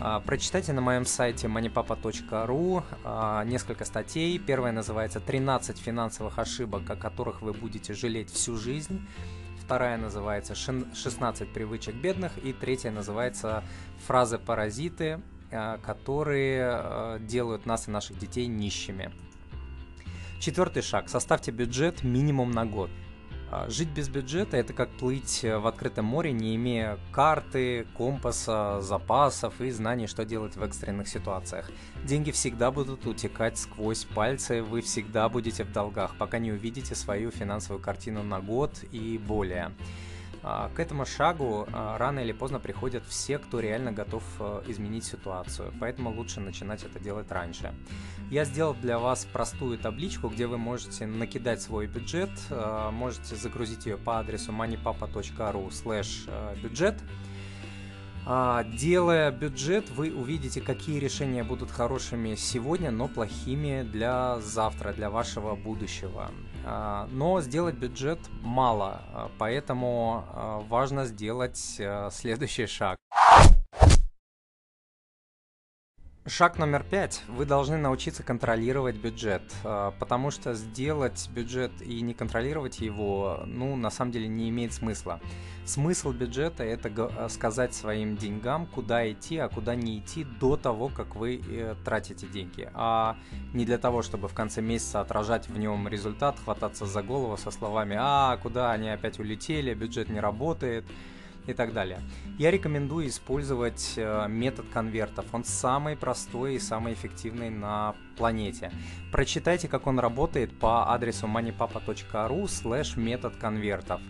А, 0.00 0.20
прочитайте 0.20 0.72
на 0.72 0.80
моем 0.80 1.06
сайте 1.06 1.46
moneypapa.ru 1.46 2.82
а, 3.04 3.44
несколько 3.44 3.84
статей. 3.84 4.38
Первая 4.38 4.72
называется 4.72 5.20
«13 5.20 5.78
финансовых 5.78 6.38
ошибок, 6.38 6.88
о 6.90 6.96
которых 6.96 7.42
вы 7.42 7.52
будете 7.52 7.94
жалеть 7.94 8.30
всю 8.30 8.56
жизнь». 8.56 9.06
Вторая 9.64 9.96
называется 9.96 10.54
«16 10.54 11.52
привычек 11.52 11.94
бедных». 11.94 12.32
И 12.44 12.52
третья 12.52 12.90
называется 12.90 13.62
«Фразы-паразиты, 14.06 15.20
а, 15.52 15.78
которые 15.78 17.20
делают 17.20 17.64
нас 17.64 17.88
и 17.88 17.90
наших 17.90 18.18
детей 18.18 18.46
нищими». 18.46 19.12
Четвертый 20.40 20.82
шаг. 20.82 21.08
Составьте 21.08 21.52
бюджет 21.52 22.02
минимум 22.02 22.50
на 22.50 22.66
год– 22.66 22.90
жить 23.68 23.88
без 23.88 24.08
бюджета 24.08 24.56
это 24.56 24.72
как 24.72 24.90
плыть 24.90 25.44
э, 25.44 25.58
в 25.58 25.66
открытом 25.66 26.04
море, 26.04 26.32
не 26.32 26.54
имея 26.56 26.98
карты, 27.12 27.86
компаса, 27.96 28.80
запасов 28.80 29.60
и 29.60 29.70
знаний, 29.70 30.06
что 30.06 30.24
делать 30.24 30.56
в 30.56 30.62
экстренных 30.62 31.08
ситуациях. 31.08 31.70
Деньги 32.04 32.30
всегда 32.30 32.70
будут 32.70 33.06
утекать 33.06 33.58
сквозь 33.58 34.04
пальцы, 34.04 34.62
вы 34.62 34.80
всегда 34.80 35.28
будете 35.28 35.64
в 35.64 35.72
долгах, 35.72 36.16
пока 36.18 36.38
не 36.38 36.52
увидите 36.52 36.94
свою 36.94 37.30
финансовую 37.30 37.82
картину 37.82 38.22
на 38.22 38.40
год 38.40 38.84
и 38.92 39.18
более. 39.18 39.72
А, 40.46 40.70
к 40.74 40.78
этому 40.78 41.06
шагу 41.06 41.66
а, 41.72 41.96
рано 41.96 42.20
или 42.20 42.32
поздно 42.32 42.60
приходят 42.60 43.02
все, 43.08 43.38
кто 43.38 43.60
реально 43.60 43.92
готов 43.92 44.22
э, 44.38 44.62
изменить 44.66 45.04
ситуацию, 45.04 45.72
поэтому 45.80 46.10
лучше 46.10 46.40
начинать 46.40 46.84
это 46.84 47.00
делать 47.00 47.30
раньше. 47.30 47.74
Я 48.30 48.44
сделал 48.44 48.74
для 48.74 48.98
вас 48.98 49.24
простую 49.24 49.78
табличку, 49.78 50.28
где 50.28 50.46
вы 50.46 50.58
можете 50.58 51.06
накидать 51.06 51.62
свой 51.62 51.86
бюджет, 51.86 52.30
а, 52.50 52.90
можете 52.90 53.36
загрузить 53.36 53.86
ее 53.86 53.96
по 53.96 54.18
адресу 54.18 54.52
moneypapa.ru 54.52 55.68
slash 55.70 56.60
бюджет, 56.60 56.96
а, 58.26 58.64
делая 58.64 59.30
бюджет, 59.30 59.90
вы 59.90 60.10
увидите, 60.10 60.60
какие 60.62 60.98
решения 60.98 61.44
будут 61.44 61.70
хорошими 61.70 62.34
сегодня, 62.34 62.90
но 62.90 63.06
плохими 63.06 63.82
для 63.82 64.40
завтра, 64.40 64.92
для 64.92 65.08
вашего 65.08 65.54
будущего. 65.54 66.30
А, 66.66 67.06
но 67.10 67.40
сделать 67.40 67.74
бюджет 67.74 68.18
мало, 68.42 69.02
а, 69.12 69.30
поэтому 69.38 70.24
важно 70.68 71.04
сделать 71.04 71.80
следующий 72.10 72.66
шаг. 72.66 72.98
Шаг 76.26 76.56
номер 76.58 76.84
пять. 76.84 77.22
Вы 77.28 77.44
должны 77.44 77.76
научиться 77.76 78.22
контролировать 78.22 78.96
бюджет, 78.96 79.42
а, 79.62 79.90
потому 79.98 80.30
что 80.30 80.54
сделать 80.54 81.28
бюджет 81.30 81.70
и 81.82 82.00
не 82.00 82.14
контролировать 82.14 82.78
его, 82.80 83.42
ну, 83.44 83.76
на 83.76 83.90
самом 83.90 84.10
деле 84.10 84.26
не 84.26 84.48
имеет 84.48 84.72
смысла. 84.72 85.20
Смысл 85.66 86.12
бюджета– 86.12 86.64
это 86.64 86.90
а, 86.96 87.28
сказать 87.28 87.74
своим 87.74 88.16
деньгам, 88.16 88.64
куда 88.64 89.12
идти, 89.12 89.36
а 89.36 89.50
куда 89.50 89.74
не 89.74 89.98
идти 89.98 90.24
до 90.24 90.56
того, 90.56 90.88
как 90.88 91.14
вы 91.14 91.42
э, 91.46 91.74
тратите 91.84 92.26
деньги, 92.26 92.70
а 92.72 93.18
не 93.52 93.66
для 93.66 93.76
того, 93.76 94.00
чтобы 94.00 94.28
в 94.28 94.32
конце 94.32 94.62
месяца 94.62 95.02
отражать 95.02 95.50
в 95.50 95.58
нем 95.58 95.88
результат, 95.88 96.38
хвататься 96.42 96.86
за 96.86 97.02
голову 97.02 97.36
со 97.36 97.50
словами 97.50 97.98
«А, 98.00 98.38
куда 98.38 98.72
они 98.72 98.88
опять 98.88 99.18
улетели, 99.18 99.74
бюджет 99.74 100.08
не 100.08 100.20
работает», 100.20 100.86
и 101.46 101.52
так 101.52 101.72
далее. 101.72 102.00
Я 102.38 102.50
рекомендую 102.50 103.08
использовать 103.08 103.94
э, 103.96 104.26
метод 104.28 104.66
конвертов. 104.72 105.26
Он 105.32 105.44
самый 105.44 105.96
простой 105.96 106.56
и 106.56 106.58
самый 106.58 106.94
эффективный 106.94 107.50
на 107.50 107.94
планете. 108.16 108.72
Прочитайте, 109.12 109.68
как 109.68 109.86
он 109.86 109.98
работает 109.98 110.58
по 110.58 110.92
адресу 110.92 111.26
moneypapa.ru 111.26 112.44
slash 112.44 112.98
метод 112.98 113.36
конвертов. 113.36 114.00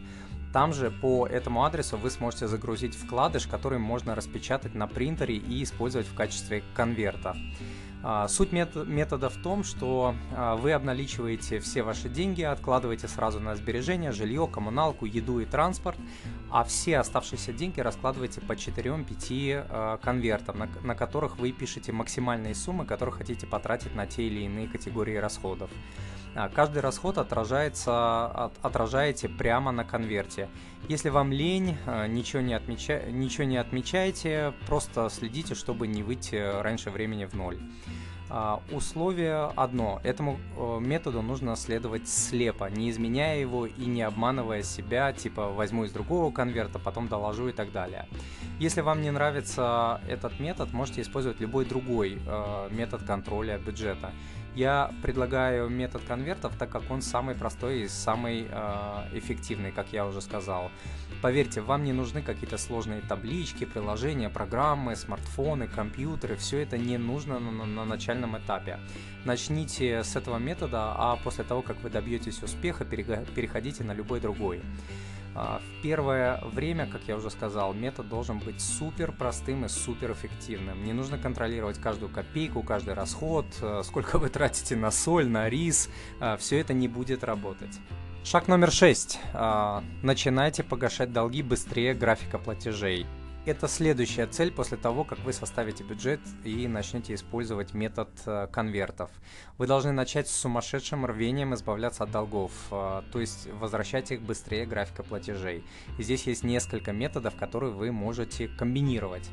Там 0.53 0.73
же 0.73 0.93
по 0.93 1.27
этому 1.27 1.65
адресу 1.65 1.97
вы 1.97 2.11
сможете 2.11 2.47
загрузить 2.47 2.95
вкладыш, 2.95 3.49
который 3.49 3.81
можно 3.81 4.15
распечатать 4.15 4.75
на 4.75 4.87
принтере 4.87 5.35
и 5.35 5.65
использовать 5.65 6.07
в 6.07 6.15
качестве 6.15 6.63
конверта. 6.75 7.37
А, 8.07 8.29
суть 8.29 8.53
метода 8.53 9.31
в 9.31 9.37
том, 9.37 9.65
что 9.65 10.15
а, 10.37 10.57
вы 10.57 10.73
обналичиваете 10.73 11.59
все 11.59 11.83
ваши 11.83 12.11
деньги, 12.11 12.43
откладываете 12.43 13.09
сразу 13.09 13.41
на 13.41 13.57
сбережения, 13.57 14.13
жилье, 14.13 14.47
коммуналку, 14.47 15.07
еду 15.07 15.41
и 15.41 15.47
транспорт, 15.47 15.99
а 16.51 16.65
все 16.65 16.99
оставшиеся 16.99 17.55
деньги 17.55 17.81
раскладываете 17.81 18.43
по 18.43 18.53
4-5 18.53 19.67
а, 19.71 19.97
конвертам, 19.97 20.59
на, 20.59 20.69
на 20.83 20.95
которых 20.95 21.39
вы 21.39 21.53
пишете 21.53 21.93
максимальные 21.93 22.55
суммы, 22.55 22.85
которые 22.85 23.15
хотите 23.15 23.47
потратить 23.47 23.95
на 23.95 24.07
те 24.07 24.25
или 24.25 24.41
иные 24.41 24.69
категории 24.69 25.17
расходов. 25.17 25.71
Каждый 26.55 26.81
расход 26.81 27.19
отражается, 27.19 28.27
от, 28.27 28.53
отражаете 28.63 29.29
прямо 29.29 29.73
на 29.73 29.85
конверте. 29.85 30.49
Если 30.89 31.09
вам 31.09 31.33
лень, 31.33 31.77
ничего 32.09 32.43
не, 32.43 32.55
отмеча, 32.55 33.03
ничего 33.09 33.45
не 33.45 33.57
отмечайте, 33.57 34.53
просто 34.67 35.09
следите, 35.11 35.55
чтобы 35.55 35.87
не 35.87 36.03
выйти 36.03 36.37
раньше 36.61 36.91
времени 36.91 37.25
в 37.25 37.35
ноль. 37.35 37.59
А, 38.31 38.61
условие 38.73 39.53
одно. 39.55 40.01
Этому 40.03 40.41
э, 40.57 40.79
методу 40.81 41.21
нужно 41.21 41.57
следовать 41.57 42.09
слепо, 42.09 42.65
не 42.65 42.91
изменяя 42.91 43.39
его 43.39 43.67
и 43.67 43.85
не 43.85 44.03
обманывая 44.03 44.63
себя, 44.63 45.13
типа 45.13 45.51
возьму 45.51 45.85
из 45.85 45.93
другого 45.93 46.33
конверта, 46.33 46.79
потом 46.79 47.07
доложу 47.07 47.49
и 47.49 47.53
так 47.53 47.71
далее. 47.71 48.09
Если 48.59 48.81
вам 48.81 49.03
не 49.03 49.11
нравится 49.11 50.01
этот 50.09 50.41
метод, 50.41 50.73
можете 50.73 51.03
использовать 51.03 51.39
любой 51.41 51.67
другой 51.67 52.19
э, 52.27 52.69
метод 52.71 53.05
контроля 53.05 53.59
бюджета. 53.59 54.11
Я 54.55 54.93
предлагаю 55.03 55.69
метод 55.69 56.03
конвертов, 56.07 56.53
так 56.57 56.71
как 56.71 56.89
он 56.89 57.03
самый 57.03 57.35
простой 57.35 57.81
и 57.81 57.89
самый 57.89 58.47
э, 58.49 59.19
эффективный, 59.19 59.73
как 59.73 59.93
я 59.93 60.07
уже 60.07 60.21
сказал. 60.21 60.71
Поверьте, 61.23 61.61
вам 61.61 61.83
не 61.83 61.93
нужны 61.93 62.23
какие-то 62.23 62.57
сложные 62.57 63.01
таблички, 63.01 63.65
приложения, 63.65 64.29
программы, 64.29 64.95
смартфоны, 64.95 65.67
компьютеры. 65.67 66.37
Все 66.37 66.59
это 66.59 66.79
не 66.79 66.99
нужно 66.99 67.41
на, 67.41 67.51
на, 67.51 67.65
на 67.65 67.85
начальном 67.85 68.39
этапе. 68.39 68.79
Начните 69.25 70.05
с 70.05 70.15
этого 70.15 70.39
метода, 70.39 70.95
а 70.97 71.17
после 71.17 71.43
того, 71.43 71.63
как 71.63 71.81
вы 71.83 71.91
добьетесь 71.91 72.41
успеха, 72.41 72.85
переходите 72.85 73.83
на 73.83 73.93
любой 73.93 74.21
другой. 74.21 74.61
А, 75.35 75.61
в 75.61 75.83
первое 75.83 76.41
время, 76.45 76.87
как 76.87 77.03
я 77.09 77.17
уже 77.17 77.31
сказал, 77.31 77.75
метод 77.75 78.09
должен 78.09 78.39
быть 78.39 78.61
супер 78.61 79.13
простым 79.13 79.65
и 79.65 79.69
супер 79.69 80.13
эффективным. 80.13 80.85
Не 80.85 80.93
нужно 80.93 81.19
контролировать 81.19 81.79
каждую 81.79 82.11
копейку, 82.11 82.63
каждый 82.63 82.95
расход, 82.95 83.47
э, 83.61 83.83
сколько 83.85 84.19
вы 84.19 84.29
тратите 84.29 84.77
на 84.77 84.91
соль, 84.91 85.27
на 85.29 85.49
рис. 85.49 85.91
Э, 86.21 86.37
Все 86.39 86.61
это 86.61 86.73
не 86.73 86.89
будет 86.89 87.25
работать. 87.25 87.79
Шаг 88.25 88.49
номер 88.49 88.71
шесть. 88.71 89.19
А, 89.35 89.85
начинайте 90.03 90.63
погашать 90.63 91.13
долги 91.13 91.43
быстрее 91.43 91.95
графика 91.95 92.39
платежей. 92.39 93.07
Это 93.47 93.69
следующая 93.69 94.27
цель 94.27 94.51
после 94.51 94.79
того, 94.79 95.05
как 95.05 95.19
вы 95.19 95.35
составите 95.35 95.85
бюджет 95.85 96.21
и 96.45 96.67
начнете 96.67 97.13
использовать 97.13 97.75
метод 97.75 98.09
э, 98.25 98.47
конвертов. 98.51 99.11
Вы 99.59 99.67
должны 99.67 99.93
начать 99.93 100.29
с 100.29 100.35
сумасшедшим 100.35 101.05
рвением 101.05 101.53
избавляться 101.53 102.05
от 102.05 102.11
долгов, 102.11 102.53
э, 102.71 103.03
то 103.13 103.21
есть 103.21 103.47
возвращать 103.53 104.13
их 104.13 104.23
быстрее 104.23 104.65
графика 104.65 105.03
платежей. 105.03 105.63
И 105.99 106.03
здесь 106.03 106.27
есть 106.27 106.43
несколько 106.43 106.93
методов, 106.93 107.37
которые 107.37 107.75
вы 107.75 107.93
можете 107.93 108.49
комбинировать. 108.49 109.29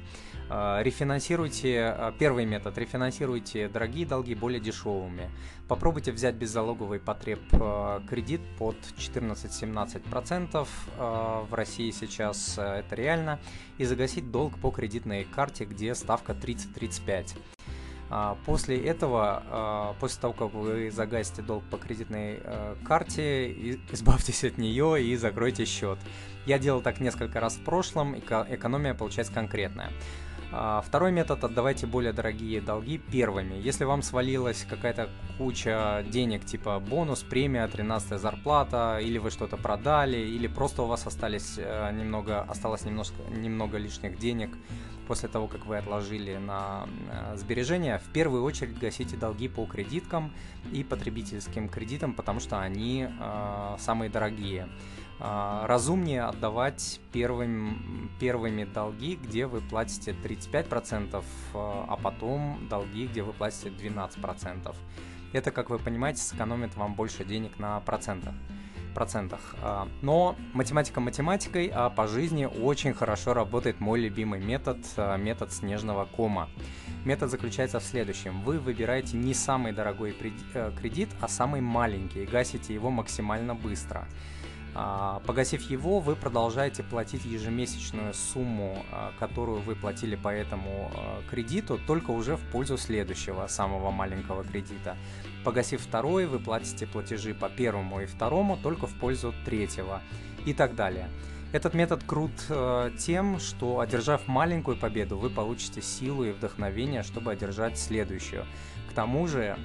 Э, 0.50 0.80
рефинансируйте, 0.84 2.14
первый 2.20 2.44
метод, 2.46 2.78
рефинансируйте 2.78 3.70
дорогие 3.70 4.06
долги 4.06 4.36
более 4.36 4.60
дешевыми. 4.60 5.32
Попробуйте 5.70 6.12
взять 6.12 6.36
беззалоговый 6.36 7.00
потреб 7.00 7.40
кредит 8.10 8.42
под 8.58 8.76
14-17%, 8.98 10.68
в 10.98 11.54
России 11.54 11.92
сейчас 11.92 12.58
это 12.58 12.94
реально, 12.94 13.40
и 13.78 13.86
загасить 14.02 14.32
долг 14.32 14.58
по 14.58 14.72
кредитной 14.72 15.26
карте, 15.26 15.64
где 15.64 15.94
ставка 15.94 16.34
30-35. 16.34 17.38
А, 18.10 18.36
после 18.48 18.78
этого, 18.84 19.44
а, 19.46 19.96
после 20.00 20.20
того, 20.20 20.34
как 20.34 20.54
вы 20.54 20.90
загасите 20.90 21.44
долг 21.44 21.64
по 21.70 21.78
кредитной 21.78 22.40
э, 22.44 22.76
карте, 22.84 23.52
избавьтесь 23.92 24.44
от 24.44 24.58
нее 24.58 25.04
и 25.04 25.16
закройте 25.18 25.66
счет. 25.66 26.00
Я 26.46 26.60
делал 26.60 26.82
так 26.82 27.00
несколько 27.00 27.40
раз 27.40 27.56
в 27.56 27.64
прошлом, 27.64 28.18
экономия 28.18 28.94
получается 28.94 29.34
конкретная. 29.34 29.92
А, 30.54 30.82
второй 30.82 31.12
метод– 31.12 31.44
отдавайте 31.46 31.88
более 31.88 32.12
дорогие 32.12 32.60
долги 32.60 32.98
первыми. 32.98 33.56
Если 33.56 33.86
вам 33.86 34.02
свалилась 34.02 34.66
какая-то 34.70 35.10
куча 35.38 36.06
денег, 36.10 36.46
типа 36.46 36.80
бонус, 36.80 37.24
премия, 37.24 37.68
13 37.68 38.20
зарплата, 38.20 39.00
или 39.02 39.18
вы 39.18 39.32
что-то 39.32 39.56
продали, 39.56 40.18
или 40.18 40.48
просто 40.48 40.82
у 40.82 40.88
вас 40.88 41.08
остались 41.08 41.56
э, 41.58 41.92
немного, 41.94 42.42
осталось 42.42 42.84
немножко, 42.84 43.16
немного 43.30 43.78
лишних 43.78 44.20
денег 44.20 44.50
после 45.08 45.30
того, 45.30 45.48
как 45.48 45.66
вы 45.66 45.78
отложили 45.78 46.36
на 46.36 46.86
э, 47.10 47.38
сбережения, 47.38 48.00
в 48.00 48.12
первую 48.12 48.44
очередь 48.44 48.78
гасите 48.78 49.16
долги 49.16 49.48
по 49.48 49.66
кредиткам 49.66 50.34
и 50.74 50.84
потребительским 50.84 51.70
кредитам, 51.70 52.14
потому 52.14 52.42
что 52.42 52.60
они 52.60 53.08
э, 53.08 53.76
самые 53.80 54.10
дорогие. 54.10 54.68
А, 55.24 55.68
разумнее 55.68 56.24
отдавать 56.24 57.00
первым, 57.14 58.10
первыми 58.20 58.64
долги, 58.64 59.20
где 59.22 59.46
вы 59.46 59.62
платите 59.62 60.14
35%, 60.14 61.24
а, 61.54 61.86
а 61.88 61.96
потом 61.96 62.68
долги, 62.68 63.06
где 63.06 63.22
вы 63.22 63.32
платите 63.32 63.70
12%. 63.70 64.76
Это, 65.32 65.52
как 65.52 65.70
вы 65.70 65.78
понимаете, 65.78 66.24
сэкономит 66.24 66.76
вам 66.76 66.96
больше 66.96 67.24
денег 67.24 67.60
на 67.60 67.80
процентах. 67.82 68.34
процентах. 68.96 69.56
А, 69.62 69.88
но 70.02 70.36
математика 70.54 71.00
математикой, 71.00 71.72
а 71.72 71.92
по 71.92 72.08
жизни 72.08 72.46
очень 72.46 72.94
хорошо 72.94 73.36
работает 73.36 73.80
мой 73.80 74.00
любимый 74.02 74.40
метод, 74.40 74.80
метод 75.20 75.54
снежного 75.54 76.06
кома. 76.06 76.50
Метод 77.06 77.30
заключается 77.30 77.80
в 77.80 77.84
следующем. 77.84 78.42
Вы 78.42 78.58
выбираете 78.58 79.18
не 79.18 79.36
самый 79.36 79.72
дорогой 79.72 80.16
э, 80.54 80.72
кредит, 80.80 81.10
а 81.20 81.28
самый 81.28 81.62
маленький 81.62 82.24
и 82.24 82.26
гасите 82.26 82.74
его 82.74 82.90
максимально 82.90 83.54
быстро. 83.54 84.08
А, 84.74 85.22
погасив 85.26 85.70
его, 85.70 86.00
вы 86.00 86.16
продолжаете 86.16 86.82
платить 86.84 87.26
ежемесячную 87.26 88.14
сумму, 88.14 88.86
а, 88.92 89.12
которую 89.20 89.62
вы 89.62 89.76
платили 89.76 90.16
по 90.16 90.30
этому 90.30 90.92
а, 90.94 91.22
кредиту, 91.30 91.78
только 91.86 92.12
уже 92.12 92.38
в 92.38 92.42
пользу 92.52 92.78
следующего, 92.78 93.48
самого 93.48 93.92
маленького 93.92 94.44
кредита. 94.44 94.96
Погасив 95.44 95.82
второй, 95.82 96.26
вы 96.26 96.40
платите 96.40 96.88
платежи 96.88 97.34
по 97.34 97.50
первому 97.50 98.02
и 98.02 98.06
второму 98.06 98.58
только 98.58 98.88
в 98.88 98.94
пользу 98.94 99.34
третьего 99.46 100.02
и 100.46 100.54
так 100.54 100.76
далее. 100.76 101.10
Этот 101.52 101.74
метод 101.74 102.02
крут 102.06 102.32
э, 102.48 102.92
тем, 102.98 103.38
что 103.40 103.82
одержав 103.82 104.26
маленькую 104.28 104.78
победу, 104.78 105.18
вы 105.18 105.30
получите 105.30 105.82
силу 105.82 106.24
и 106.24 106.32
вдохновение, 106.32 107.04
чтобы 107.04 107.34
одержать 107.34 107.78
следующую. 107.78 108.46
К 108.90 108.94
тому 108.94 109.28
же 109.28 109.58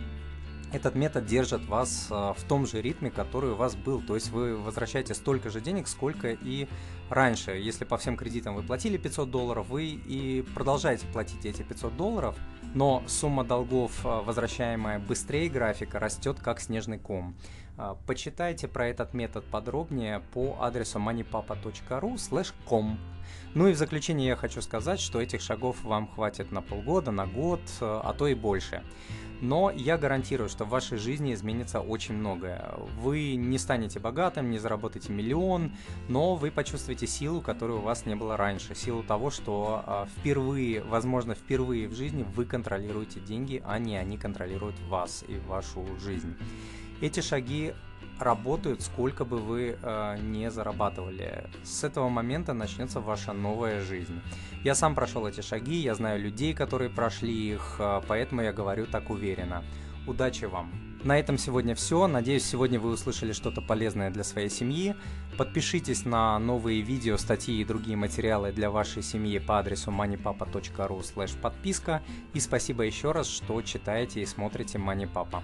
этот 0.72 0.94
метод 0.94 1.26
держит 1.26 1.64
вас 1.66 2.08
а, 2.10 2.32
в 2.34 2.42
том 2.42 2.66
же 2.66 2.82
ритме, 2.82 3.10
который 3.10 3.52
у 3.52 3.54
вас 3.54 3.76
был. 3.76 4.02
То 4.02 4.14
есть 4.14 4.30
вы 4.30 4.56
возвращаете 4.56 5.14
столько 5.14 5.50
же 5.50 5.60
денег, 5.60 5.88
сколько 5.88 6.32
и 6.32 6.68
раньше. 7.08 7.52
Если 7.52 7.84
по 7.84 7.96
всем 7.96 8.16
кредитам 8.16 8.54
вы 8.54 8.62
платили 8.62 8.96
500 8.96 9.30
долларов, 9.30 9.68
вы 9.68 9.84
и 9.84 10.42
продолжаете 10.54 11.06
платить 11.12 11.44
эти 11.46 11.62
500 11.62 11.96
долларов, 11.96 12.36
но 12.74 13.02
сумма 13.06 13.44
долгов, 13.44 13.92
а, 14.04 14.22
возвращаемая 14.22 14.98
быстрее 14.98 15.48
графика, 15.48 15.98
растет 15.98 16.40
как 16.40 16.60
снежный 16.60 16.98
ком. 16.98 17.36
А, 17.78 17.96
почитайте 18.06 18.68
про 18.68 18.88
этот 18.88 19.12
метод 19.12 19.44
подробнее 19.44 20.20
по 20.32 20.56
адресу 20.60 20.98
moneypapa.ru 20.98 22.16
com. 22.66 22.96
Ну 23.54 23.68
и 23.68 23.72
в 23.72 23.76
заключение 23.76 24.28
я 24.28 24.36
хочу 24.36 24.62
сказать, 24.62 25.00
что 25.00 25.20
этих 25.20 25.40
шагов 25.40 25.82
вам 25.82 26.08
хватит 26.08 26.52
на 26.52 26.62
полгода, 26.62 27.10
на 27.10 27.26
год, 27.26 27.60
а 27.80 28.14
то 28.16 28.26
и 28.28 28.34
больше. 28.34 28.82
Но 29.40 29.70
я 29.70 29.98
гарантирую, 29.98 30.48
что 30.48 30.64
в 30.64 30.70
вашей 30.70 30.96
жизни 30.96 31.34
изменится 31.34 31.80
очень 31.80 32.14
многое. 32.14 32.72
Вы 32.98 33.34
не 33.34 33.58
станете 33.58 34.00
богатым, 34.00 34.50
не 34.50 34.58
заработаете 34.58 35.12
миллион, 35.12 35.72
но 36.08 36.36
вы 36.36 36.50
почувствуете 36.50 37.06
силу, 37.06 37.42
которой 37.42 37.76
у 37.76 37.82
вас 37.82 38.06
не 38.06 38.14
было 38.14 38.36
раньше. 38.38 38.74
Силу 38.74 39.02
того, 39.02 39.30
что 39.30 39.82
а, 39.86 40.06
впервые, 40.06 40.82
возможно, 40.82 41.34
впервые 41.34 41.88
в 41.88 41.94
жизни 41.94 42.24
вы 42.34 42.46
контролируете 42.46 43.20
деньги, 43.20 43.62
а 43.66 43.78
не 43.78 43.96
они 43.96 44.16
контролируют 44.16 44.78
вас 44.88 45.22
и 45.28 45.38
вашу 45.46 45.84
жизнь. 45.98 46.34
Эти 47.00 47.20
шаги 47.20 47.74
работают, 48.18 48.82
сколько 48.82 49.24
бы 49.24 49.38
вы 49.38 49.76
э, 49.80 50.18
не 50.20 50.50
зарабатывали. 50.50 51.44
С 51.62 51.84
этого 51.84 52.08
момента 52.08 52.54
начнется 52.54 53.00
ваша 53.00 53.32
новая 53.32 53.82
жизнь. 53.82 54.20
Я 54.64 54.74
сам 54.74 54.94
прошел 54.94 55.26
эти 55.26 55.42
шаги, 55.42 55.76
я 55.76 55.94
знаю 55.94 56.20
людей, 56.20 56.54
которые 56.54 56.90
прошли 56.90 57.52
их, 57.52 57.76
э, 57.78 58.00
поэтому 58.08 58.42
я 58.42 58.52
говорю 58.52 58.86
так 58.86 59.10
уверенно. 59.10 59.62
Удачи 60.06 60.46
вам! 60.46 60.86
На 61.04 61.18
этом 61.20 61.38
сегодня 61.38 61.74
все. 61.74 62.06
Надеюсь, 62.08 62.44
сегодня 62.44 62.80
вы 62.80 62.90
услышали 62.90 63.32
что-то 63.32 63.60
полезное 63.60 64.10
для 64.10 64.24
своей 64.24 64.48
семьи. 64.48 64.96
Подпишитесь 65.36 66.04
на 66.04 66.38
новые 66.38 66.80
видео, 66.80 67.16
статьи 67.16 67.60
и 67.60 67.64
другие 67.64 67.96
материалы 67.96 68.50
для 68.50 68.70
вашей 68.70 69.02
семьи 69.02 69.38
по 69.38 69.58
адресу 69.58 69.90
moneypapa.ru 69.90 71.40
подписка. 71.40 72.02
И 72.34 72.40
спасибо 72.40 72.82
еще 72.82 73.12
раз, 73.12 73.28
что 73.28 73.62
читаете 73.62 74.22
и 74.22 74.26
смотрите 74.26 74.78
Money 74.78 75.08
Papa. 75.12 75.42